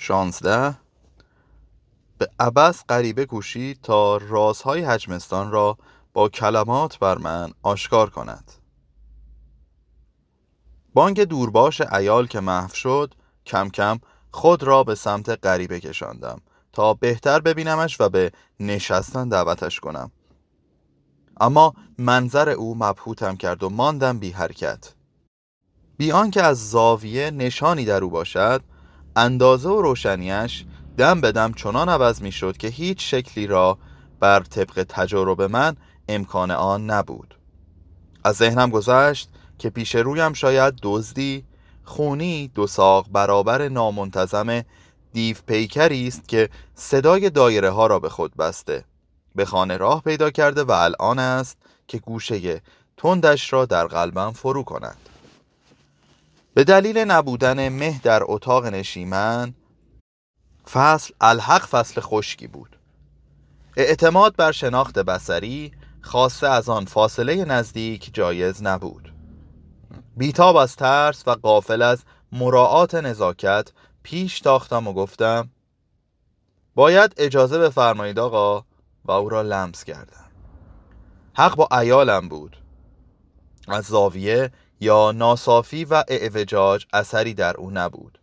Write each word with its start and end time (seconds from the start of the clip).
شانزده. 0.00 0.76
به 2.18 2.28
عبس 2.40 2.84
غریبه 2.88 3.26
کوشید 3.26 3.80
تا 3.82 4.16
رازهای 4.16 4.80
حجمستان 4.80 5.50
را 5.50 5.78
با 6.12 6.28
کلمات 6.28 6.98
بر 6.98 7.18
من 7.18 7.52
آشکار 7.62 8.10
کند. 8.10 8.52
بانگ 10.94 11.24
دورباش 11.24 11.80
ایال 11.80 12.26
که 12.26 12.40
محو 12.40 12.74
شد 12.74 13.14
کم 13.46 13.68
کم 13.68 14.00
خود 14.30 14.62
را 14.62 14.84
به 14.84 14.94
سمت 14.94 15.46
غریبه 15.46 15.80
کشاندم 15.80 16.40
تا 16.72 16.94
بهتر 16.94 17.40
ببینمش 17.40 18.00
و 18.00 18.08
به 18.08 18.32
نشستن 18.60 19.28
دعوتش 19.28 19.80
کنم. 19.80 20.10
اما 21.40 21.74
منظر 21.98 22.48
او 22.48 22.74
مبهوتم 22.74 23.36
کرد 23.36 23.62
و 23.62 23.68
ماندم 23.68 24.18
بی 24.18 24.30
حرکت. 24.30 24.94
بی 25.96 26.12
آنکه 26.12 26.42
از 26.42 26.70
زاویه 26.70 27.30
نشانی 27.30 27.84
در 27.84 28.04
او 28.04 28.10
باشد 28.10 28.62
اندازه 29.16 29.68
و 29.68 29.82
روشنیش 29.82 30.64
دم 30.96 31.20
به 31.20 31.32
دم 31.32 31.52
چنان 31.52 31.88
عوض 31.88 32.22
می 32.22 32.32
شد 32.32 32.56
که 32.56 32.68
هیچ 32.68 33.10
شکلی 33.10 33.46
را 33.46 33.78
بر 34.20 34.40
طبق 34.40 34.86
تجارب 34.88 35.42
من 35.42 35.76
امکان 36.08 36.50
آن 36.50 36.90
نبود. 36.90 37.34
از 38.24 38.36
ذهنم 38.36 38.70
گذشت 38.70 39.28
که 39.58 39.70
پیش 39.70 39.94
رویم 39.94 40.32
شاید 40.32 40.74
دزدی 40.82 41.44
خونی 41.84 42.48
دو 42.54 42.66
ساق 42.66 43.06
برابر 43.12 43.68
نامنتظم 43.68 44.62
دیو 45.12 45.36
پیکری 45.46 46.08
است 46.08 46.28
که 46.28 46.48
صدای 46.74 47.30
دایره 47.30 47.70
ها 47.70 47.86
را 47.86 47.98
به 47.98 48.08
خود 48.08 48.36
بسته 48.36 48.84
به 49.34 49.44
خانه 49.44 49.76
راه 49.76 50.02
پیدا 50.02 50.30
کرده 50.30 50.64
و 50.64 50.70
الان 50.70 51.18
است 51.18 51.58
که 51.88 51.98
گوشه 51.98 52.62
تندش 52.96 53.52
را 53.52 53.66
در 53.66 53.86
قلبم 53.86 54.32
فرو 54.32 54.62
کند. 54.62 54.96
به 56.54 56.64
دلیل 56.64 56.98
نبودن 56.98 57.68
مه 57.68 58.00
در 58.02 58.22
اتاق 58.24 58.66
نشیمن 58.66 59.54
فصل 60.70 61.14
الحق 61.20 61.66
فصل 61.66 62.00
خشکی 62.00 62.46
بود. 62.46 62.78
اعتماد 63.76 64.36
بر 64.36 64.52
شناخت 64.52 64.98
بسری 64.98 65.72
خاصه 66.00 66.48
از 66.48 66.68
آن 66.68 66.84
فاصله 66.84 67.44
نزدیک 67.44 68.10
جایز 68.14 68.62
نبود. 68.62 69.12
بیتاب 70.16 70.56
از 70.56 70.76
ترس 70.76 71.28
و 71.28 71.30
قافل 71.30 71.82
از 71.82 72.04
مراعات 72.32 72.94
نزاکت 72.94 73.72
پیش 74.02 74.40
تاختم 74.40 74.86
و 74.88 74.92
گفتم 74.92 75.50
باید 76.74 77.14
اجازه 77.16 77.58
بفرمایید 77.58 78.18
آقا 78.18 78.64
و 79.04 79.12
او 79.12 79.28
را 79.28 79.42
لمس 79.42 79.84
کردم. 79.84 80.30
حق 81.34 81.56
با 81.56 81.68
ایالم 81.78 82.28
بود. 82.28 82.56
از 83.68 83.84
زاویه 83.84 84.50
یا 84.80 85.12
ناصافی 85.12 85.84
و 85.84 86.04
اعوجاج 86.08 86.86
اثری 86.92 87.34
در 87.34 87.56
او 87.56 87.70
نبود. 87.70 88.18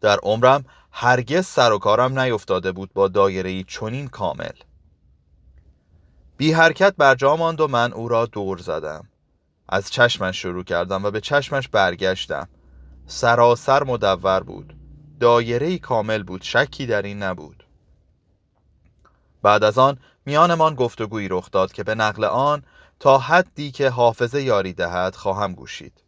در 0.00 0.18
عمرم 0.22 0.64
هرگز 0.90 1.46
سر 1.46 1.72
و 1.72 1.78
کارم 1.78 2.18
نیفتاده 2.18 2.72
بود 2.72 2.92
با 2.92 3.08
دایره 3.08 3.62
چنین 3.62 4.08
کامل. 4.08 4.52
بی 6.36 6.52
حرکت 6.52 6.94
بر 6.98 7.14
جا 7.14 7.36
ماند 7.36 7.60
و 7.60 7.68
من 7.68 7.92
او 7.92 8.08
را 8.08 8.26
دور 8.26 8.58
زدم. 8.58 9.08
از 9.68 9.90
چشمش 9.90 10.42
شروع 10.42 10.64
کردم 10.64 11.04
و 11.04 11.10
به 11.10 11.20
چشمش 11.20 11.68
برگشتم. 11.68 12.48
سراسر 13.06 13.82
مدور 13.82 14.42
بود. 14.42 14.76
دایره 15.20 15.78
کامل 15.78 16.22
بود 16.22 16.42
شکی 16.42 16.86
در 16.86 17.02
این 17.02 17.22
نبود. 17.22 17.64
بعد 19.42 19.64
از 19.64 19.78
آن 19.78 19.98
میانمان 20.26 20.74
گفتگویی 20.74 21.28
رخ 21.28 21.50
داد 21.50 21.72
که 21.72 21.82
به 21.82 21.94
نقل 21.94 22.24
آن 22.24 22.62
تا 23.00 23.18
حدی 23.18 23.70
که 23.70 23.90
حافظه 23.90 24.42
یاری 24.42 24.72
دهد 24.72 25.14
خواهم 25.14 25.52
گوشید. 25.52 26.02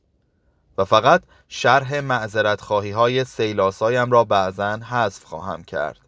و 0.78 0.84
فقط 0.84 1.22
شرح 1.48 2.00
معذرت 2.00 2.60
خواهی 2.60 2.90
های 2.90 3.24
سیلاسایم 3.24 4.10
را 4.10 4.24
بعضا 4.24 4.76
حذف 4.76 5.24
خواهم 5.24 5.64
کرد. 5.64 5.98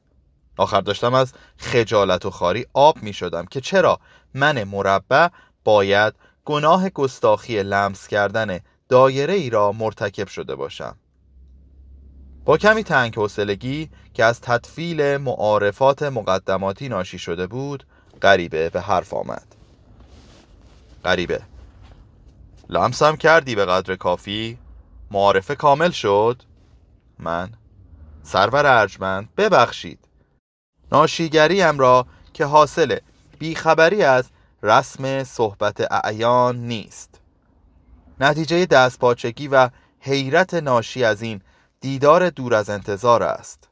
آخر 0.56 0.80
داشتم 0.80 1.14
از 1.14 1.32
خجالت 1.56 2.26
و 2.26 2.30
خاری 2.30 2.66
آب 2.74 3.02
می 3.02 3.12
شدم 3.12 3.46
که 3.46 3.60
چرا 3.60 3.98
من 4.34 4.64
مربع 4.64 5.28
باید 5.64 6.14
گناه 6.44 6.88
گستاخی 6.88 7.62
لمس 7.62 8.08
کردن 8.08 8.60
دایره 8.88 9.34
ای 9.34 9.50
را 9.50 9.72
مرتکب 9.72 10.28
شده 10.28 10.54
باشم. 10.54 10.96
با 12.44 12.58
کمی 12.58 12.84
تنگ 12.84 13.14
حوصلگی 13.14 13.90
که 14.14 14.24
از 14.24 14.40
تطفیل 14.40 15.16
معارفات 15.16 16.02
مقدماتی 16.02 16.88
ناشی 16.88 17.18
شده 17.18 17.46
بود 17.46 17.86
غریبه 18.22 18.70
به 18.70 18.80
حرف 18.80 19.14
آمد. 19.14 19.46
غریبه. 21.04 21.42
لمسم 22.68 23.16
کردی 23.16 23.54
به 23.54 23.64
قدر 23.64 23.96
کافی؟ 23.96 24.58
معارفه 25.10 25.54
کامل 25.54 25.90
شد؟ 25.90 26.42
من. 27.18 27.50
سرور 28.22 28.66
ارجمند 28.66 29.28
ببخشید. 29.36 29.98
ناشیگریم 30.92 31.78
را 31.78 32.06
که 32.34 32.44
حاصل 32.44 32.98
بیخبری 33.38 34.02
از 34.02 34.30
رسم 34.62 35.24
صحبت 35.24 35.92
اعیان 35.92 36.56
نیست. 36.56 37.20
نتیجه 38.20 38.66
دستپاچگی 38.66 39.48
و 39.48 39.70
حیرت 40.00 40.54
ناشی 40.54 41.04
از 41.04 41.22
این 41.22 41.40
دیدار 41.80 42.30
دور 42.30 42.54
از 42.54 42.70
انتظار 42.70 43.22
است. 43.22 43.65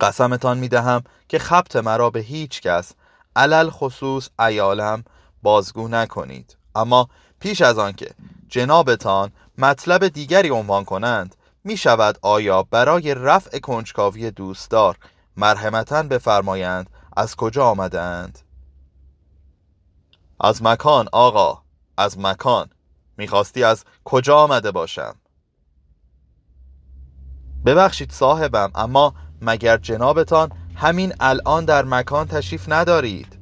قسمتان 0.00 0.58
می 0.58 0.68
دهم 0.68 1.02
که 1.28 1.38
خبت 1.38 1.76
مرا 1.76 2.10
به 2.10 2.20
هیچ 2.20 2.60
کس 2.60 2.92
علل 3.36 3.70
خصوص 3.70 4.28
ایالم 4.38 5.04
بازگو 5.42 5.88
نکنید. 5.88 6.56
اما 6.74 7.08
پیش 7.40 7.60
از 7.60 7.78
آنکه 7.78 8.10
جنابتان 8.48 9.32
مطلب 9.58 10.08
دیگری 10.08 10.50
عنوان 10.50 10.84
کنند 10.84 11.36
می 11.64 11.76
شود 11.76 12.18
آیا 12.22 12.62
برای 12.62 13.14
رفع 13.14 13.58
کنجکاوی 13.58 14.30
دوستدار 14.30 14.98
مرحمتا 15.36 16.02
بفرمایند 16.02 16.90
از 17.16 17.36
کجا 17.36 17.66
آمدند 17.66 18.38
از 20.40 20.62
مکان 20.62 21.08
آقا 21.12 21.62
از 21.96 22.18
مکان. 22.18 22.70
می‌خواستی 23.16 23.64
از 23.64 23.84
کجا 24.04 24.38
آمده 24.38 24.70
باشم؟ 24.70 25.14
ببخشید 27.66 28.10
صاحبم 28.10 28.70
اما 28.74 29.14
مگر 29.42 29.76
جنابتان 29.76 30.52
همین 30.76 31.14
الان 31.20 31.64
در 31.64 31.84
مکان 31.84 32.26
تشریف 32.26 32.64
ندارید؟ 32.68 33.38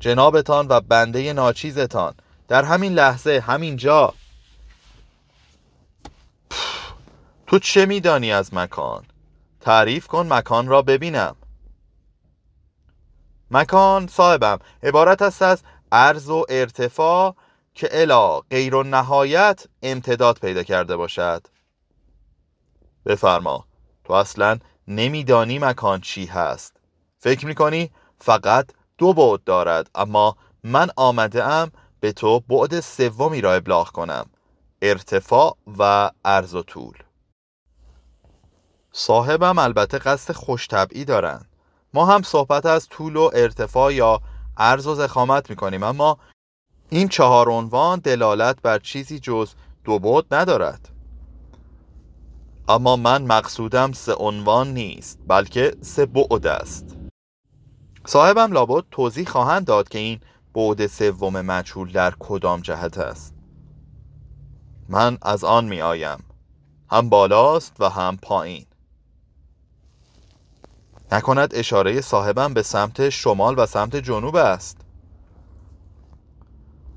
جنابتان 0.00 0.66
و 0.68 0.80
بنده 0.80 1.32
ناچیزتان 1.32 2.14
در 2.48 2.64
همین 2.64 2.92
لحظه 2.92 3.42
همین 3.46 3.76
جا. 3.76 4.14
تو 7.46 7.58
چه 7.58 7.86
میدانی 7.86 8.32
از 8.32 8.54
مکان؟ 8.54 9.04
تعریف 9.60 10.06
کن 10.06 10.32
مکان 10.32 10.66
را 10.66 10.82
ببینم. 10.82 11.36
مکان 13.50 14.06
صاحبم 14.06 14.58
عبارت 14.82 15.22
است 15.22 15.42
از 15.42 15.62
عرض 15.92 16.28
و 16.28 16.44
ارتفاع 16.48 17.36
که 17.74 17.88
الا 17.92 18.40
غیر 18.40 18.74
و 18.74 18.82
نهایت 18.82 19.66
امتداد 19.82 20.38
پیدا 20.38 20.62
کرده 20.62 20.96
باشد. 20.96 21.46
بفرما. 23.06 23.64
تو 24.04 24.12
اصلا 24.12 24.58
نمیدانی 24.88 25.58
مکان 25.58 26.00
چی 26.00 26.26
هست. 26.26 26.76
فکر 27.18 27.46
می‌کنی 27.46 27.90
فقط 28.18 28.70
دو 28.98 29.12
بعد 29.12 29.44
دارد 29.44 29.90
اما 29.94 30.36
من 30.64 30.88
آمده 30.96 31.44
ام 31.44 31.72
به 32.00 32.12
تو 32.12 32.40
بعد 32.40 32.80
سومی 32.80 33.40
را 33.40 33.54
ابلاغ 33.54 33.88
کنم 33.88 34.26
ارتفاع 34.82 35.56
و 35.78 36.10
عرض 36.24 36.54
و 36.54 36.62
طول. 36.62 36.94
صاحبم 38.92 39.58
البته 39.58 39.98
قصد 39.98 40.34
خوش 40.34 40.68
طبعی 40.68 41.04
دارند. 41.04 41.48
ما 41.94 42.06
هم 42.06 42.22
صحبت 42.22 42.66
از 42.66 42.88
طول 42.88 43.16
و 43.16 43.30
ارتفاع 43.34 43.94
یا 43.94 44.20
عرض 44.56 44.86
و 44.86 44.94
زخامت 44.94 45.50
می‌کنیم 45.50 45.82
اما 45.82 46.18
این 46.90 47.08
چهار 47.08 47.50
عنوان 47.50 47.98
دلالت 47.98 48.62
بر 48.62 48.78
چیزی 48.78 49.18
جز 49.18 49.54
دو 49.84 49.98
بعد 49.98 50.34
ندارد. 50.34 50.91
اما 52.68 52.96
من 52.96 53.22
مقصودم 53.22 53.92
سه 53.92 54.14
عنوان 54.14 54.74
نیست 54.74 55.18
بلکه 55.28 55.76
سه 55.80 56.06
بعد 56.06 56.46
است. 56.46 56.96
صاحبم 58.06 58.52
لابد 58.52 58.84
توضیح 58.90 59.28
خواهند 59.28 59.64
داد 59.64 59.88
که 59.88 59.98
این 59.98 60.20
بعد 60.54 60.86
سوم 60.86 61.40
مجهول 61.40 61.92
در 61.92 62.14
کدام 62.18 62.60
جهت 62.60 62.98
است. 62.98 63.34
من 64.88 65.18
از 65.22 65.44
آن 65.44 65.64
می 65.64 65.82
آیم. 65.82 66.24
هم 66.90 67.08
بالاست 67.08 67.76
و 67.78 67.88
هم 67.88 68.16
پایین. 68.22 68.66
نکند 71.12 71.54
اشاره 71.54 72.00
صاحبم 72.00 72.54
به 72.54 72.62
سمت 72.62 73.08
شمال 73.08 73.54
و 73.58 73.66
سمت 73.66 73.96
جنوب 73.96 74.36
است. 74.36 74.80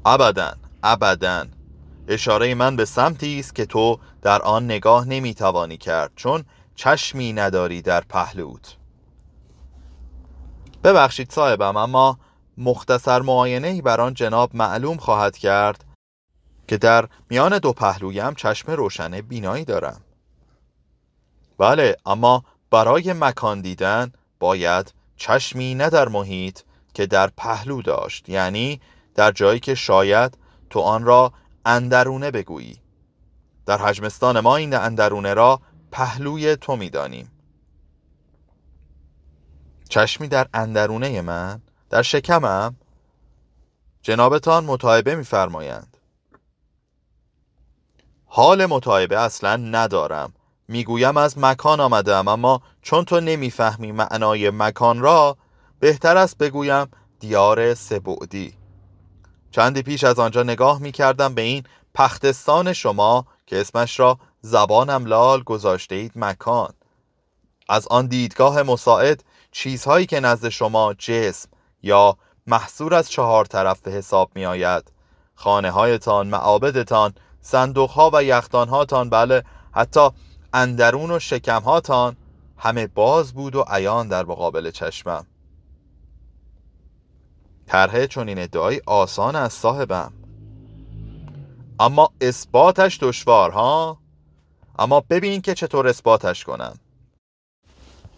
ابدا 0.05 0.53
ابدا. 0.83 1.45
اشاره 2.07 2.55
من 2.55 2.75
به 2.75 2.85
سمتی 2.85 3.39
است 3.39 3.55
که 3.55 3.65
تو 3.65 3.99
در 4.21 4.41
آن 4.41 4.65
نگاه 4.65 5.07
نمی‌توانی 5.07 5.77
کرد 5.77 6.11
چون 6.15 6.43
چشمی 6.75 7.33
نداری 7.33 7.81
در 7.81 8.01
پهلوت 8.01 8.77
ببخشید 10.83 11.31
صاحبم 11.31 11.77
اما 11.77 12.19
مختصر 12.57 13.21
معاینه 13.21 13.81
بر 13.81 14.01
آن 14.01 14.13
جناب 14.13 14.55
معلوم 14.55 14.97
خواهد 14.97 15.37
کرد 15.37 15.85
که 16.67 16.77
در 16.77 17.07
میان 17.29 17.59
دو 17.59 17.73
پهلویم 17.73 18.33
چشم 18.33 18.71
روشن 18.71 19.21
بینایی 19.21 19.65
دارم. 19.65 20.01
بله 21.57 21.95
اما 22.05 22.43
برای 22.71 23.13
مکان 23.13 23.61
دیدن 23.61 24.13
باید 24.39 24.93
چشمی 25.17 25.75
نه 25.75 25.89
در 25.89 26.07
محیط 26.07 26.59
که 26.93 27.05
در 27.05 27.27
پهلو 27.37 27.81
داشت 27.81 28.29
یعنی 28.29 28.81
در 29.15 29.31
جایی 29.31 29.59
که 29.59 29.75
شاید 29.75 30.37
تو 30.69 30.79
آن 30.79 31.03
را 31.03 31.33
اندرونه 31.65 32.31
بگویی. 32.31 32.81
در 33.65 33.77
حجمستان 33.77 34.39
ما 34.39 34.55
این 34.55 34.73
اندرونه 34.73 35.33
را 35.33 35.61
پهلوی 35.91 36.55
تو 36.55 36.75
می‌دانیم. 36.75 37.31
چشمی 39.89 40.27
در 40.27 40.47
اندرونه 40.53 41.21
من 41.21 41.61
در 41.89 42.01
شکمم. 42.01 42.75
جنابتان 44.01 44.65
متعبه 44.65 45.15
میفرمایند. 45.15 45.97
حال 48.25 48.65
متعبه 48.65 49.19
اصلا 49.19 49.55
ندارم. 49.55 50.33
می‌گویم 50.67 51.17
از 51.17 51.37
مکان 51.37 51.79
آمدم 51.79 52.27
اما 52.27 52.61
چون 52.81 53.05
تو 53.05 53.19
نمی‌فهمی 53.19 53.91
معنای 53.91 54.49
مکان 54.49 54.99
را 54.99 55.37
بهتر 55.79 56.17
است 56.17 56.37
بگویم 56.37 56.87
دیار 57.19 57.73
سبعدی. 57.73 58.53
چندی 59.55 59.81
پیش 59.81 60.03
از 60.03 60.19
آنجا 60.19 60.43
نگاه 60.43 60.79
می 60.79 60.91
کردم 60.91 61.33
به 61.33 61.41
این 61.41 61.63
پختستان 61.93 62.73
شما 62.73 63.25
که 63.45 63.61
اسمش 63.61 63.99
را 63.99 64.19
زبانم 64.41 65.05
لال 65.05 65.43
گذاشته 65.43 65.95
اید 65.95 66.11
مکان. 66.15 66.73
از 67.69 67.87
آن 67.87 68.07
دیدگاه 68.07 68.63
مساعد 68.63 69.23
چیزهایی 69.51 70.05
که 70.05 70.19
نزد 70.19 70.49
شما 70.49 70.93
جسم 70.93 71.49
یا 71.83 72.17
محصور 72.47 72.93
از 72.93 73.11
چهار 73.11 73.45
طرف 73.45 73.81
به 73.81 73.91
حساب 73.91 74.31
می 74.35 74.45
آید 74.45 74.91
خانه 75.35 75.71
هایتان، 75.71 76.27
معابدتان، 76.27 77.13
صندوق 77.41 77.89
ها 77.89 78.11
و 78.13 78.23
یختان 78.23 78.69
هاتان 78.69 79.09
بله 79.09 79.43
حتی 79.71 80.09
اندرون 80.53 81.11
و 81.11 81.19
شکم 81.19 81.61
هاتان 81.61 82.17
همه 82.57 82.87
باز 82.87 83.33
بود 83.33 83.55
و 83.55 83.65
عیان 83.67 84.07
در 84.07 84.25
مقابل 84.25 84.71
چشمم. 84.71 85.27
طرح 87.67 88.07
این 88.17 88.39
ادعای 88.39 88.81
آسان 88.85 89.35
از 89.35 89.53
صاحبم. 89.53 90.13
اما 91.79 92.11
اثباتش 92.21 92.99
دشوار 93.01 93.51
ها؟ 93.51 93.97
اما 94.79 94.99
ببین 94.99 95.41
که 95.41 95.53
چطور 95.53 95.87
اثباتش 95.87 96.43
کنم. 96.43 96.79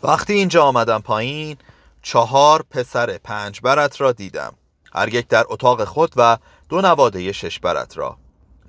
وقتی 0.04 0.34
اینجا 0.34 0.64
آمدم 0.64 1.00
پایین 1.00 1.58
چهار 2.02 2.66
پسر 2.70 3.18
پنج 3.18 3.62
برت 3.62 4.02
را 4.02 4.12
دیدم. 4.12 4.54
هر 4.94 5.14
یک 5.14 5.28
در 5.28 5.46
اتاق 5.50 5.84
خود 5.84 6.14
و 6.16 6.38
دو 6.70 6.82
نواده 6.82 7.32
شش 7.32 7.60
برت 7.60 7.98
را. 7.98 8.18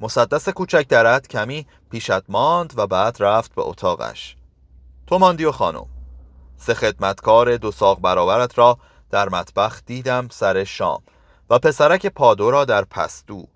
مسدس 0.00 0.48
کوچک 0.48 0.88
درت 0.88 1.28
کمی 1.28 1.66
پیشت 1.90 2.30
ماند 2.30 2.74
و 2.76 2.86
بعد 2.86 3.16
رفت 3.20 3.54
به 3.54 3.62
اتاقش. 3.62 4.36
تو 5.06 5.18
ماندی 5.18 5.44
و 5.44 5.52
خانم. 5.52 5.86
سه 6.56 6.74
خدمتکار 6.74 7.56
دو 7.56 7.72
ساق 7.72 8.00
برابرت 8.00 8.58
را 8.58 8.78
در 9.10 9.28
مطبخ 9.28 9.80
دیدم 9.86 10.28
سر 10.30 10.64
شام 10.64 11.02
و 11.50 11.58
پسرک 11.58 12.06
پادو 12.06 12.50
را 12.50 12.64
در 12.64 12.84
پستو. 12.84 13.48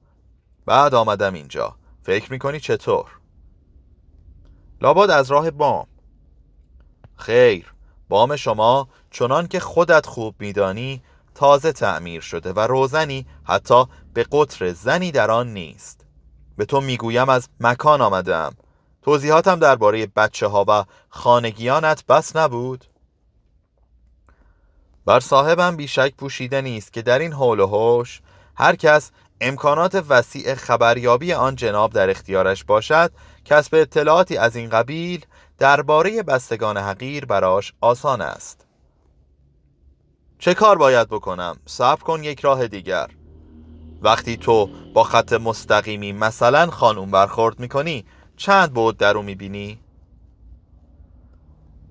بعد 0.67 0.95
آمدم 0.95 1.35
اینجا. 1.35 1.77
فکر 2.03 2.33
می‌کنی 2.33 2.61
چطور؟ 2.61 3.11
لابد 4.81 5.11
از 5.11 5.31
راه 5.31 5.51
بام. 5.51 5.87
خیر 7.17 7.75
بام 8.09 8.37
شما 8.37 8.89
چنان 9.11 9.49
که 9.49 9.61
خودت 9.61 10.07
خوب 10.07 10.35
میدانی 10.39 11.03
تازه 11.35 11.73
تعمیر 11.73 12.21
شده 12.21 12.53
و 12.53 12.61
روزنی 12.61 13.27
حتی 13.45 13.85
به 14.15 14.27
قطر 14.33 14.73
زنی 14.73 15.11
در 15.11 15.31
آن 15.31 15.53
نیست. 15.53 16.05
به 16.57 16.65
تو 16.65 16.81
می‌گویم 16.81 17.29
از 17.29 17.49
مکان 17.61 18.01
آمدم 18.01 18.55
توضیحاتم 19.03 19.59
درباره 19.59 20.07
بچه 20.07 20.47
ها 20.47 20.65
و 20.69 20.85
خانگیانت 21.09 22.07
بس 22.07 22.37
نبود؟ 22.37 22.85
بر 25.07 25.21
صاحبم 25.21 25.77
بیشک 25.77 26.15
پوشیده 26.19 26.61
نیست 26.61 26.93
که 26.93 27.03
در 27.03 27.19
این 27.19 27.33
حول 27.33 27.61
و 27.61 27.67
حوش 27.67 28.21
هر 28.55 28.77
کس 28.77 29.11
امکانات 29.41 30.05
وسیع 30.09 30.55
خبریابی 30.55 31.33
آن 31.33 31.57
جناب 31.57 31.93
در 31.93 32.11
اختیارش 32.11 32.65
باشد 32.65 33.13
کسب 33.45 33.75
اطلاعاتی 33.75 34.37
از 34.37 34.57
این 34.57 34.69
قبیل 34.69 35.27
درباره 35.59 36.23
بستگان 36.23 36.77
حقیر 36.77 37.25
براش 37.25 37.73
آسان 37.81 38.21
است 38.21 38.67
چه 40.39 40.55
کار 40.55 40.79
باید 40.79 41.09
بکنم؟ 41.09 41.57
صبر 41.67 42.03
کن 42.03 42.25
یک 42.25 42.41
راه 42.41 42.67
دیگر 42.67 43.11
وقتی 44.03 44.37
تو 44.37 44.69
با 44.95 45.05
خط 45.05 45.33
مستقیمی 45.33 46.13
مثلا 46.13 46.71
خانوم 46.71 47.11
برخورد 47.11 47.61
می‌کنی 47.61 48.05
چند 48.37 48.73
بود 48.73 48.97
در 48.97 49.17
او 49.17 49.23
می‌بینی؟ 49.23 49.81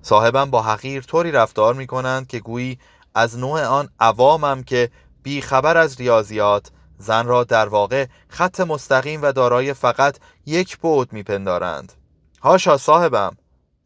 صاحبم 0.02 0.50
با 0.50 0.62
حقیر 0.62 1.02
طوری 1.02 1.32
رفتار 1.32 1.74
می‌کنند 1.74 2.26
که 2.26 2.40
گویی 2.40 2.78
از 3.14 3.38
نوع 3.38 3.64
آن 3.64 3.88
عوامم 4.00 4.62
که 4.62 4.90
بیخبر 5.22 5.76
از 5.76 5.96
ریاضیات 5.96 6.70
زن 6.98 7.26
را 7.26 7.44
در 7.44 7.68
واقع 7.68 8.06
خط 8.28 8.60
مستقیم 8.60 9.22
و 9.22 9.32
دارای 9.32 9.74
فقط 9.74 10.18
یک 10.46 10.78
بود 10.78 11.12
میپندارند. 11.12 11.92
هاشا 12.42 12.76
صاحبم 12.76 13.36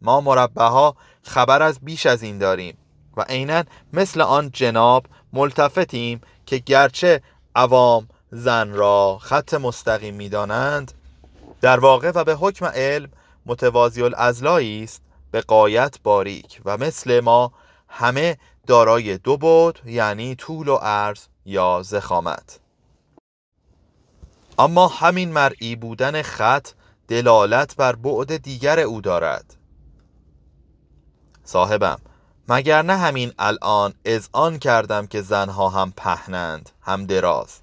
ما 0.03 0.21
مربه 0.21 0.93
خبر 1.23 1.63
از 1.63 1.79
بیش 1.83 2.07
از 2.07 2.23
این 2.23 2.39
داریم 2.39 2.79
و 3.17 3.23
عینا 3.29 3.63
مثل 3.93 4.21
آن 4.21 4.51
جناب 4.53 5.07
ملتفتیم 5.33 6.21
که 6.47 6.59
گرچه 6.59 7.23
عوام 7.55 8.09
زن 8.31 8.73
را 8.73 9.19
خط 9.21 9.55
مستقیم 9.55 10.15
می‌دانند 10.15 10.93
در 11.61 11.81
واقع 11.81 12.13
و 12.15 12.25
به 12.25 12.35
حکم 12.35 12.67
علم 12.67 13.09
متوازی 13.47 14.03
الازلایی 14.03 14.85
است 14.85 15.03
به 15.31 15.41
قایت 15.41 15.97
باریک 16.03 16.61
و 16.65 16.77
مثل 16.77 17.21
ما 17.21 17.53
همه 17.89 18.39
دارای 18.67 19.19
دو 19.19 19.37
بود 19.37 19.81
یعنی 19.85 20.35
طول 20.35 20.69
و 20.69 20.75
عرض 20.75 21.27
یا 21.45 21.83
زخامت. 21.83 22.61
اما 24.59 24.89
همین 24.89 25.33
مرئی 25.33 25.77
بودن 25.77 26.23
خط 26.23 26.69
دلالت 27.09 27.77
بر 27.77 27.97
بعد 27.97 28.37
دیگر 28.37 28.81
او 28.81 29.01
دارد. 29.01 29.57
صاحبم 31.45 31.99
مگر 32.49 32.83
نه 32.83 32.97
همین 32.97 33.33
الان 33.39 33.95
از 34.05 34.29
آن 34.33 34.59
کردم 34.59 35.07
که 35.07 35.23
زنها 35.23 35.69
هم 35.69 35.93
پهنند 35.97 36.71
هم 36.83 37.07
دراز. 37.07 37.61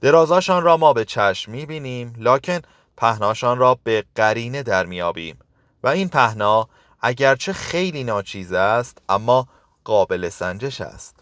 درازاشان 0.00 0.62
را 0.62 0.76
ما 0.76 0.92
به 0.92 1.04
چشم 1.04 1.52
می‌بینیم 1.52 2.14
لکن 2.18 2.60
پهناشان 2.96 3.58
را 3.58 3.78
به 3.84 4.04
قرینه 4.14 4.62
در 4.62 4.86
میابیم 4.86 5.38
و 5.82 5.88
این 5.88 6.08
پهنا 6.08 6.68
اگرچه 7.00 7.52
خیلی 7.52 8.04
ناچیز 8.04 8.52
است 8.52 8.98
اما 9.08 9.48
قابل 9.84 10.28
سنجش 10.28 10.80
است. 10.80 11.16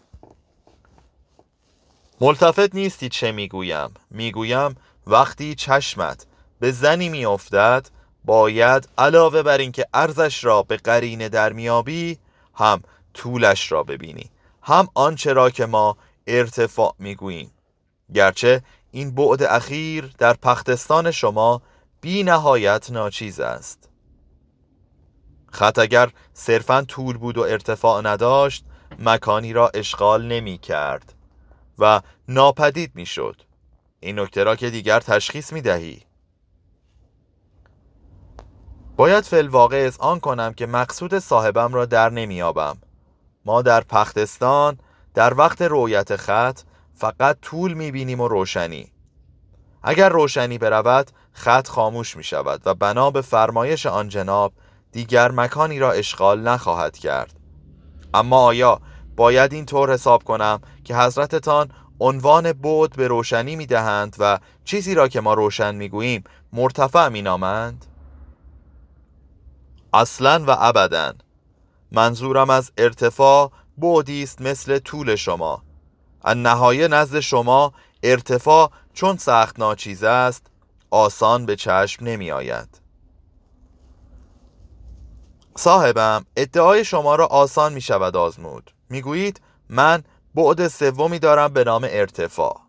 ملتفت 2.21 2.75
نیستی 2.75 3.09
چه 3.09 3.31
می‌گویم. 3.31 3.93
می‌گویم 4.11 4.75
وقتی 5.07 5.55
چشمت 5.55 6.25
به 6.59 6.71
زنی 6.71 7.09
میافتد 7.09 7.87
باید 8.25 8.89
علاوه 8.97 9.41
بر 9.41 9.57
اینکه 9.57 9.85
ارزش 9.93 10.43
را 10.43 10.63
به 10.63 10.77
قرینه 10.77 11.29
در 11.29 11.53
میابی 11.53 12.19
هم 12.53 12.81
طولش 13.13 13.71
را 13.71 13.83
ببینی. 13.83 14.29
هم 14.61 14.87
آنچه 14.93 15.33
را 15.33 15.49
که 15.49 15.65
ما 15.65 15.97
ارتفاع 16.27 16.95
می‌گوییم. 16.99 17.51
گرچه 18.13 18.61
این 18.91 19.15
بعد 19.15 19.43
اخیر 19.43 20.13
در 20.17 20.33
پختستان 20.33 21.11
شما 21.11 21.61
بی 22.01 22.23
نهایت 22.23 22.91
ناچیز 22.91 23.39
است. 23.39 23.88
خط 25.51 25.79
اگر 25.79 26.09
صرفا 26.33 26.81
طول 26.81 27.17
بود 27.17 27.37
و 27.37 27.41
ارتفاع 27.41 28.01
نداشت 28.01 28.65
مکانی 28.99 29.53
را 29.53 29.71
اشغال 29.73 30.25
نمی 30.25 30.57
کرد 30.57 31.13
و 31.79 32.01
ناپدید 32.27 32.91
می 32.95 33.05
شد. 33.05 33.41
این 33.99 34.19
نکته 34.19 34.43
را 34.43 34.55
که 34.55 34.69
دیگر 34.69 34.99
تشخیص 34.99 35.53
می 35.53 35.61
دهی. 35.61 36.01
باید 38.95 39.23
فل 39.23 39.47
واقع 39.47 39.77
از 39.87 39.97
آن 39.97 40.19
کنم 40.19 40.53
که 40.53 40.65
مقصود 40.65 41.19
صاحبم 41.19 41.73
را 41.73 41.85
در 41.85 42.09
نمیابم 42.09 42.77
ما 43.45 43.61
در 43.61 43.81
پختستان 43.81 44.79
در 45.13 45.33
وقت 45.33 45.61
رویت 45.61 46.15
خط 46.15 46.59
فقط 46.93 47.37
طول 47.41 47.73
می‌بینیم 47.73 48.19
و 48.19 48.27
روشنی. 48.27 48.91
اگر 49.83 50.09
روشنی 50.09 50.57
برود 50.57 51.11
خط 51.31 51.67
خاموش 51.67 52.17
می 52.17 52.23
شود 52.23 52.61
و 52.65 52.73
بنا 52.73 53.11
به 53.11 53.21
فرمایش 53.21 53.85
آن 53.85 54.09
جناب 54.09 54.53
دیگر 54.91 55.31
مکانی 55.31 55.79
را 55.79 55.91
اشغال 55.91 56.41
نخواهد 56.41 56.97
کرد. 56.97 57.33
اما 58.13 58.37
آیا 58.37 58.81
باید 59.15 59.53
این 59.53 59.65
طور 59.65 59.93
حساب 59.93 60.23
کنم 60.23 60.61
که 60.83 60.95
حضرتتان 60.95 61.71
عنوان 61.99 62.53
بود 62.53 62.95
به 62.95 63.07
روشنی 63.07 63.55
می 63.55 63.65
دهند 63.65 64.15
و 64.19 64.39
چیزی 64.65 64.95
را 64.95 65.07
که 65.07 65.21
ما 65.21 65.33
روشن 65.33 65.75
می 65.75 65.89
گوییم 65.89 66.23
مرتفع 66.53 67.09
می 67.09 67.21
نامند؟ 67.21 67.85
اصلا 69.93 70.43
و 70.47 70.55
ابدا. 70.59 71.13
منظورم 71.91 72.49
از 72.49 72.71
ارتفاع 72.77 73.51
بودی 73.77 74.23
است 74.23 74.41
مثل 74.41 74.79
طول 74.79 75.15
شما. 75.15 75.63
نهایه 76.35 76.87
نزد 76.87 77.19
شما 77.19 77.73
ارتفاع 78.03 78.71
چون 78.93 79.17
سخت 79.17 79.59
ناچیز 79.59 80.03
است 80.03 80.47
آسان 80.91 81.45
به 81.45 81.55
چشم 81.55 82.05
نمی 82.05 82.31
آید 82.31 82.88
صاحبم 85.57 86.25
ادعای 86.35 86.85
شما 86.85 87.15
را 87.15 87.25
آسان 87.25 87.73
می 87.73 87.81
شود 87.81 88.15
آزمود. 88.15 88.71
می‌گویید 88.89 89.41
من 89.69 90.03
بعد 90.35 90.67
سومی 90.67 91.19
دارم 91.19 91.53
به 91.53 91.63
نام 91.63 91.87
ارتفاع. 91.89 92.61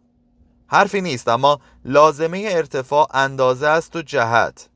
حرفی 0.67 1.01
نیست 1.01 1.29
اما 1.29 1.61
لازمه 1.85 2.49
ارتفاع 2.51 3.09
اندازه 3.15 3.67
است 3.67 3.97
و 3.97 4.03
جهت. 4.03 4.69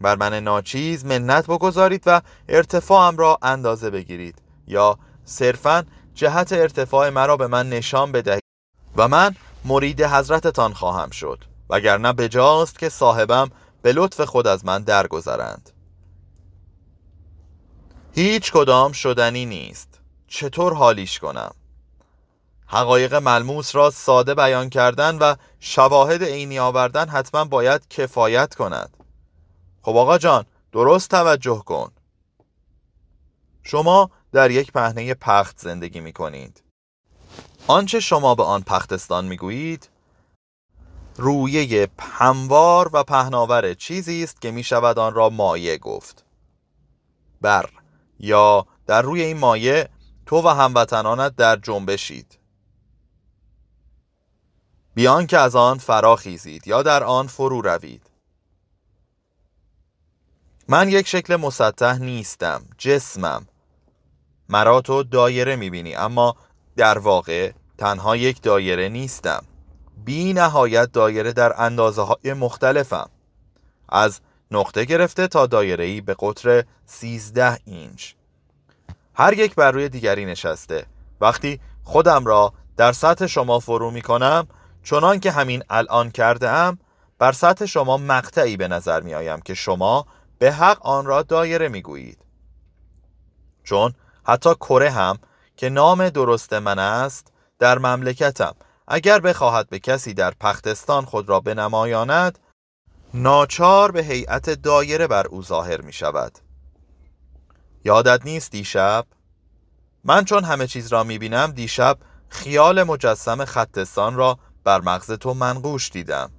بر 0.00 0.16
من 0.16 0.34
ناچیز 0.34 1.04
منت 1.04 1.46
بگذارید 1.46 2.02
و 2.06 2.20
ارتفاعم 2.48 3.16
را 3.16 3.38
اندازه 3.42 3.90
بگیرید. 3.90 4.42
یا 4.66 4.98
صرفا 5.24 5.84
جهت 6.14 6.52
ارتفاع 6.52 7.10
مرا 7.10 7.36
به 7.36 7.46
من 7.46 7.68
نشان 7.68 8.12
بدهید. 8.12 8.42
و 8.96 9.08
من 9.08 9.34
مرید 9.64 10.02
حضرتتان 10.02 10.72
خواهم 10.72 11.10
شد 11.10 11.44
وگرنه 11.70 12.12
بجاست 12.12 12.78
که 12.78 12.88
صاحبم 12.88 13.50
به 13.82 13.92
لطف 13.92 14.20
خود 14.20 14.46
از 14.46 14.64
من 14.64 14.82
درگذرند. 14.82 15.71
هیچ 18.14 18.52
کدام 18.52 18.92
شدنی 18.92 19.46
نیست. 19.46 20.00
چطور 20.26 20.74
حالیش 20.74 21.18
کنم؟ 21.18 21.54
حقایق 22.66 23.14
ملموس 23.14 23.74
را 23.74 23.90
ساده 23.90 24.34
بیان 24.34 24.70
کردن 24.70 25.18
و 25.18 25.34
شواهد 25.60 26.24
عینی 26.24 26.58
آوردن 26.58 27.08
حتما 27.08 27.44
باید 27.44 27.88
کفایت 27.88 28.54
کند. 28.54 28.96
خب 29.82 29.96
آقا 29.96 30.18
جان 30.18 30.44
درست 30.72 31.10
توجه 31.10 31.62
کن. 31.66 31.92
شما 33.62 34.10
در 34.32 34.50
یک 34.50 34.72
پهنه 34.72 35.14
پخت 35.14 35.58
زندگی 35.58 36.00
می 36.00 36.12
کنید. 36.12 36.62
آنچه 37.66 38.00
شما 38.00 38.34
به 38.34 38.42
آن 38.42 38.62
پختستان 38.62 39.24
می 39.24 39.36
گویید 39.36 39.88
رویه 41.16 41.88
هموار 41.98 42.90
و 42.92 43.04
پهناور 43.04 43.74
چیزی 43.74 44.24
است 44.24 44.40
که 44.40 44.50
می 44.50 44.64
شود 44.64 44.98
آن 44.98 45.14
را 45.14 45.30
مایه 45.30 45.78
گفت. 45.78 46.24
بر. 47.40 47.81
یا 48.22 48.66
در 48.86 49.02
روی 49.02 49.22
این 49.22 49.38
مایه 49.38 49.88
تو 50.26 50.42
و 50.42 50.48
هموطنانت 50.48 51.36
در 51.36 51.56
جنبشید. 51.56 52.38
بیان 54.94 55.26
که 55.26 55.38
از 55.38 55.56
آن 55.56 55.78
فراخیزید 55.78 56.66
یا 56.66 56.82
در 56.82 57.04
آن 57.04 57.26
فرو 57.26 57.60
روید. 57.60 58.10
من 60.68 60.88
یک 60.88 61.08
شکل 61.08 61.36
مسطح 61.36 61.98
نیستم 61.98 62.64
جسمم. 62.78 63.46
مرا 64.48 64.80
تو 64.80 65.02
دایره 65.02 65.56
می‌بینی 65.56 65.94
اما 65.94 66.36
در 66.76 66.98
واقع 66.98 67.52
تنها 67.78 68.16
یک 68.16 68.42
دایره 68.42 68.88
نیستم. 68.88 69.44
بی 70.04 70.32
نهایت 70.32 70.92
دایره 70.92 71.32
در 71.32 71.62
اندازه 71.62 72.02
های 72.02 72.32
مختلفم. 72.32 73.10
از 73.88 74.20
نقطه 74.52 74.84
گرفته 74.84 75.26
تا 75.26 75.46
دایره 75.46 75.84
ای 75.84 76.00
به 76.00 76.16
قطر 76.18 76.64
13 76.86 77.58
اینچ. 77.64 78.12
هر 79.14 79.32
یک 79.32 79.54
بر 79.54 79.70
روی 79.70 79.88
دیگری 79.88 80.24
نشسته. 80.24 80.86
وقتی 81.20 81.60
خودم 81.84 82.24
را 82.26 82.52
در 82.76 82.92
سطح 82.92 83.26
شما 83.26 83.58
فرو 83.58 83.90
می 83.90 84.02
کنم 84.02 84.48
چنان 84.84 85.20
که 85.20 85.30
همین 85.30 85.62
الان 85.70 86.10
کرده 86.10 86.48
ام 86.48 86.78
بر 87.18 87.32
سطح 87.32 87.66
شما 87.66 87.96
مقطعی 87.96 88.56
به 88.56 88.68
نظر 88.68 89.00
می 89.00 89.14
آیم 89.14 89.40
که 89.40 89.54
شما 89.54 90.06
به 90.38 90.52
حق 90.52 90.86
آن 90.86 91.06
را 91.06 91.22
دایره 91.22 91.68
می 91.68 91.82
گویید 91.82 92.18
چون 93.64 93.94
حتی 94.26 94.54
کره 94.54 94.90
هم 94.90 95.18
که 95.56 95.68
نام 95.68 96.08
درست 96.08 96.52
من 96.52 96.78
است 96.78 97.32
در 97.58 97.78
مملکتم 97.78 98.54
اگر 98.88 99.20
بخواهد 99.20 99.68
به 99.68 99.78
کسی 99.78 100.14
در 100.14 100.32
پختستان 100.40 101.04
خود 101.04 101.28
را 101.28 101.40
بنمایاند 101.40 102.38
ناچار 103.14 103.90
به 103.90 104.02
هیئت 104.02 104.50
دایره 104.50 105.06
بر 105.06 105.26
او 105.26 105.42
ظاهر 105.42 105.80
می 105.80 105.92
شود 105.92 106.38
یادت 107.84 108.20
نیست 108.24 108.50
دیشب؟ 108.50 109.06
من 110.04 110.24
چون 110.24 110.44
همه 110.44 110.66
چیز 110.66 110.92
را 110.92 111.04
می 111.04 111.18
بینم 111.18 111.50
دیشب 111.50 111.98
خیال 112.28 112.82
مجسم 112.82 113.44
خطستان 113.44 114.14
را 114.14 114.38
بر 114.64 114.80
مغز 114.80 115.10
تو 115.10 115.34
منقوش 115.34 115.90
دیدم 115.90 116.30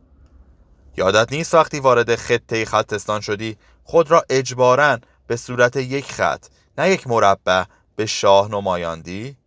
یادت 0.97 1.31
نیست 1.31 1.53
وقتی 1.53 1.79
وارد 1.79 2.15
خطه 2.15 2.65
خطستان 2.65 3.21
شدی 3.21 3.57
خود 3.83 4.11
را 4.11 4.25
اجبارا 4.29 4.99
به 5.27 5.35
صورت 5.35 5.75
یک 5.75 6.11
خط 6.11 6.45
نه 6.77 6.89
یک 6.89 7.07
مربع 7.07 7.63
به 7.95 8.05
شاه 8.05 8.51
نمایاندی؟ 8.51 9.37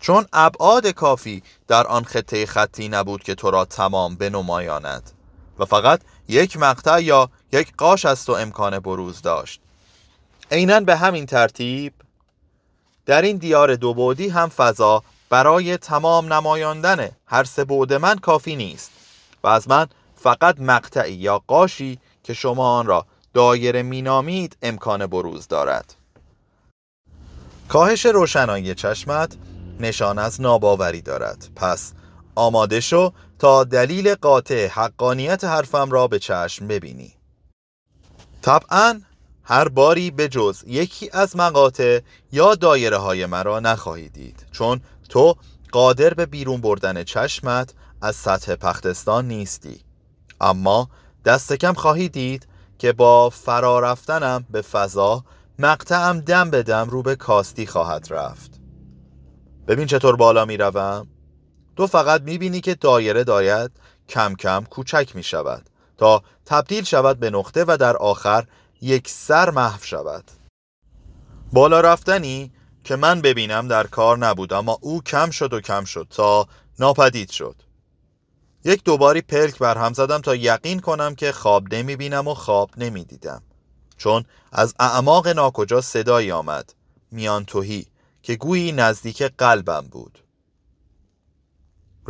چون 0.00 0.26
ابعاد 0.32 0.86
کافی 0.86 1.42
در 1.68 1.86
آن 1.86 2.04
خطه 2.04 2.46
خطی 2.46 2.88
نبود 2.88 3.22
که 3.22 3.34
تو 3.34 3.50
را 3.50 3.64
تمام 3.64 4.16
بنمایاند 4.16 5.10
و 5.58 5.64
فقط 5.64 6.00
یک 6.30 6.56
مقطع 6.56 7.02
یا 7.02 7.30
یک 7.52 7.72
قاش 7.78 8.04
از 8.04 8.24
تو 8.24 8.32
امکان 8.32 8.78
بروز 8.78 9.22
داشت. 9.22 9.60
عینا 10.50 10.80
به 10.80 10.96
همین 10.96 11.26
ترتیب 11.26 11.92
در 13.06 13.22
این 13.22 13.36
دیار 13.36 13.76
دو 13.76 13.94
بودی 13.94 14.28
هم 14.28 14.48
فضا 14.48 15.02
برای 15.28 15.76
تمام 15.76 16.32
نمایاندن 16.32 17.08
هر 17.26 17.44
سه 17.44 17.64
بعد 17.64 17.92
من 17.92 18.18
کافی 18.18 18.56
نیست 18.56 18.90
و 19.42 19.48
از 19.48 19.68
من 19.68 19.86
فقط 20.16 20.60
مقطعی 20.60 21.12
یا 21.12 21.42
قاشی 21.46 21.98
که 22.24 22.34
شما 22.34 22.78
آن 22.78 22.86
را 22.86 23.06
دایره 23.34 23.82
مینامید 23.82 24.56
امکان 24.62 25.06
بروز 25.06 25.48
دارد. 25.48 25.94
کاهش 27.68 28.06
روشنایی 28.06 28.74
چشمت 28.74 29.36
نشان 29.80 30.18
از 30.18 30.40
ناباوری 30.40 31.02
دارد. 31.02 31.48
پس 31.56 31.92
آماده 32.34 32.80
شو 32.80 33.12
تا 33.38 33.64
دلیل 33.64 34.14
قاطع 34.14 34.66
حقانیت 34.66 35.44
حرفم 35.44 35.90
را 35.90 36.08
به 36.08 36.18
چشم 36.18 36.66
ببینی. 36.66 37.14
طبعا 38.42 39.00
هر 39.44 39.68
باری 39.68 40.10
به 40.10 40.28
جز 40.28 40.64
یکی 40.66 41.10
از 41.12 41.36
مقاطع 41.36 42.00
یا 42.32 42.54
دایره 42.54 42.96
های 42.96 43.26
مرا 43.26 43.60
نخواهی 43.60 44.08
دید 44.08 44.46
چون 44.52 44.80
تو 45.08 45.34
قادر 45.72 46.14
به 46.14 46.26
بیرون 46.26 46.60
بردن 46.60 47.04
چشمت 47.04 47.74
از 48.02 48.16
سطح 48.16 48.54
پختستان 48.54 49.28
نیستی. 49.28 49.80
اما 50.40 50.88
دست 51.24 51.52
کم 51.52 51.72
خواهی 51.72 52.08
دید 52.08 52.46
که 52.78 52.92
با 52.92 53.30
فرا 53.30 53.80
رفتنم 53.80 54.46
به 54.50 54.62
فضا 54.62 55.24
مقطعم 55.58 56.20
دم 56.20 56.50
به 56.50 56.62
دم 56.62 56.88
رو 56.90 57.02
به 57.02 57.16
کاستی 57.16 57.66
خواهد 57.66 58.06
رفت. 58.10 58.60
ببین 59.68 59.86
چطور 59.86 60.16
بالا 60.16 60.44
می 60.44 60.56
روم 60.56 61.06
تو 61.80 61.86
فقط 61.86 62.22
می 62.22 62.38
بینی 62.38 62.60
که 62.60 62.74
دایره 62.74 63.24
داید 63.24 63.70
کم 64.08 64.34
کم 64.34 64.64
کوچک 64.70 65.16
می 65.16 65.22
شود 65.22 65.70
تا 65.98 66.22
تبدیل 66.46 66.84
شود 66.84 67.18
به 67.18 67.30
نقطه 67.30 67.64
و 67.68 67.76
در 67.80 67.96
آخر 67.96 68.44
یک 68.80 69.08
سر 69.08 69.50
محو 69.50 69.84
شود. 69.84 70.24
بالا 71.52 71.80
رفتنی 71.80 72.52
که 72.84 72.96
من 72.96 73.20
ببینم 73.20 73.68
در 73.68 73.86
کار 73.86 74.18
نبود 74.18 74.52
اما 74.52 74.78
او 74.80 75.02
کم 75.02 75.30
شد 75.30 75.52
و 75.52 75.60
کم 75.60 75.84
شد 75.84 76.06
تا 76.10 76.46
ناپدید 76.78 77.30
شد. 77.30 77.56
یک 78.64 78.84
دوباری 78.84 79.20
پلک 79.20 79.58
بر 79.58 79.78
هم 79.78 79.92
زدم 79.92 80.20
تا 80.20 80.34
یقین 80.34 80.80
کنم 80.80 81.14
که 81.14 81.32
خواب 81.32 81.74
نمی 81.74 81.96
بینم 81.96 82.28
و 82.28 82.34
خواب 82.34 82.70
نمی 82.76 83.04
دیدم 83.04 83.42
چون 83.96 84.24
از 84.52 84.74
اعماق 84.78 85.28
ناکجا 85.28 85.80
صدایی 85.80 86.32
آمد 86.32 86.74
میان 87.10 87.44
توهی 87.44 87.86
که 88.22 88.36
گویی 88.36 88.72
نزدیک 88.72 89.22
قلبم 89.22 89.86
بود. 89.90 90.18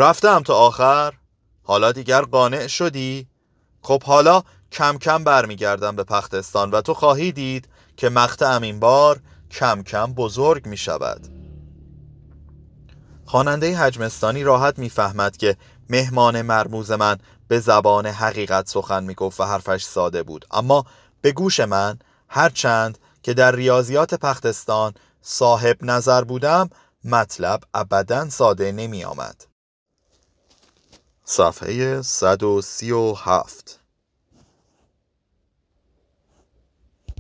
رفتم 0.00 0.42
تا 0.42 0.54
آخر. 0.54 1.14
حالا 1.62 1.92
دیگر 1.92 2.22
قانع 2.22 2.66
شدی؟ 2.66 3.28
خب 3.82 4.02
حالا 4.02 4.42
کم 4.72 4.98
کم 4.98 5.24
برمیگردم 5.24 5.96
به 5.96 6.04
پختستان 6.04 6.70
و 6.70 6.80
تو 6.80 6.94
خواهی 6.94 7.32
دید 7.32 7.68
که 7.96 8.08
مقطعم 8.08 8.62
این 8.62 8.80
بار 8.80 9.20
کم 9.50 9.82
کم 9.82 10.12
بزرگ 10.12 10.66
می 10.66 10.76
شود 10.76 11.28
خواننده 13.26 13.76
حجمستانی 13.76 14.42
راحت 14.42 14.78
می‌فهمد 14.78 15.36
که 15.36 15.56
مهمان 15.90 16.42
مرموز 16.42 16.90
من 16.90 17.18
به 17.48 17.60
زبان 17.60 18.06
حقیقت 18.06 18.68
سخن 18.68 19.04
می‌گفت 19.04 19.40
و 19.40 19.44
حرفش 19.44 19.84
ساده 19.84 20.22
بود. 20.22 20.46
اما 20.50 20.84
به 21.20 21.32
گوش 21.32 21.60
من 21.60 21.98
هرچند 22.28 22.98
که 23.22 23.34
در 23.34 23.56
ریاضیات 23.56 24.14
پختستان 24.14 24.94
صاحب 25.22 25.76
نظر 25.82 26.24
بودم 26.24 26.70
مطلب 27.04 27.60
ابدا 27.74 28.28
ساده 28.28 28.72
نمی 28.72 29.04
آمد 29.04 29.49
صفحه 31.32 32.02
137 32.02 33.79